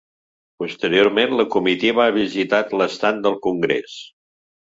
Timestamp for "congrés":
3.47-4.01